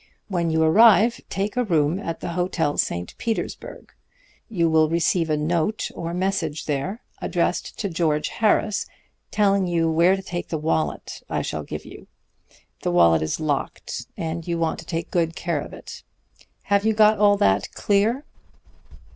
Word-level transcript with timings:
When 0.29 0.49
you 0.49 0.63
arrive, 0.63 1.21
take 1.29 1.55
a 1.55 1.63
room 1.63 1.99
at 1.99 2.21
the 2.21 2.29
Hotel 2.29 2.75
St. 2.75 3.15
Petersburg. 3.19 3.93
You 4.49 4.67
will 4.67 4.89
receive 4.89 5.29
a 5.29 5.37
note 5.37 5.91
or 5.93 6.11
message 6.11 6.65
there, 6.65 7.03
addressed 7.21 7.77
to 7.77 7.87
George 7.87 8.29
Harris, 8.29 8.87
telling 9.29 9.67
you 9.67 9.91
where 9.91 10.15
to 10.15 10.23
take 10.23 10.47
the 10.49 10.57
wallet 10.57 11.21
I 11.29 11.43
shall 11.43 11.61
give 11.61 11.85
you. 11.85 12.07
The 12.81 12.89
wallet 12.91 13.21
is 13.21 13.39
locked, 13.39 14.07
and 14.17 14.47
you 14.47 14.57
want 14.57 14.79
to 14.79 14.85
take 14.85 15.11
good 15.11 15.35
care 15.35 15.61
of 15.61 15.71
it. 15.71 16.01
Have 16.63 16.83
you 16.83 16.93
got 16.93 17.19
all 17.19 17.37
that 17.37 17.71
clear?' 17.73 18.25